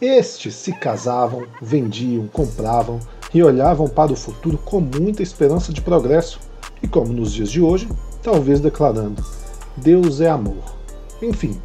[0.00, 3.00] Estes se casavam, vendiam, compravam
[3.32, 6.38] e olhavam para o futuro com muita esperança de progresso,
[6.82, 7.88] e como nos dias de hoje,
[8.22, 9.24] talvez declarando:
[9.76, 10.76] Deus é amor.
[11.22, 11.60] Enfim,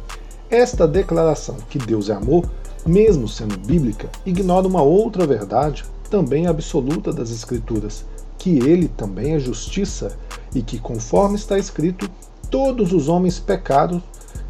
[0.50, 2.48] esta declaração que Deus é amor,
[2.86, 8.04] mesmo sendo bíblica, ignora uma outra verdade, também absoluta das Escrituras,
[8.38, 10.16] que ele também é justiça
[10.54, 12.10] e que, conforme está escrito,
[12.52, 14.00] todos os homens pecaram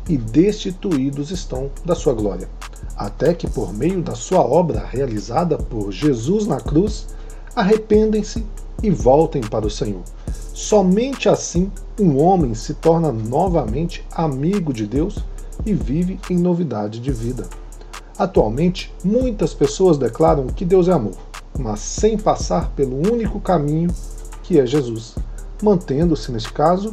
[0.09, 2.49] e destituídos estão da sua glória,
[2.97, 7.07] até que por meio da sua obra realizada por Jesus na cruz,
[7.55, 8.45] arrependem-se
[8.83, 10.03] e voltem para o Senhor.
[10.53, 15.19] Somente assim um homem se torna novamente amigo de Deus
[15.65, 17.47] e vive em novidade de vida.
[18.19, 21.15] Atualmente, muitas pessoas declaram que Deus é amor,
[21.57, 23.95] mas sem passar pelo único caminho
[24.43, 25.15] que é Jesus,
[25.63, 26.93] mantendo-se, neste caso,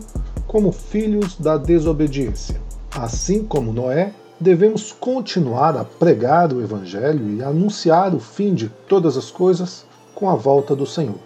[0.50, 2.60] como filhos da desobediência.
[2.90, 9.16] Assim como Noé, devemos continuar a pregar o Evangelho e anunciar o fim de todas
[9.16, 11.20] as coisas com a volta do Senhor,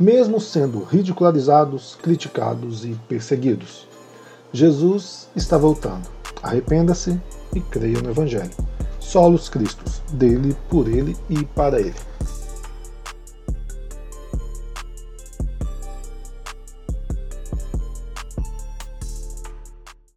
[0.00, 3.86] mesmo sendo ridicularizados, criticados e perseguidos.
[4.52, 6.08] Jesus está voltando.
[6.42, 7.20] Arrependa-se
[7.54, 8.50] e creia no Evangelho.
[8.98, 11.94] Solos Cristos, dele, por ele e para ele.